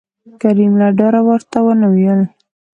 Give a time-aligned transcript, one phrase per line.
[0.41, 2.21] کريم له ډاره ورته ونه ويل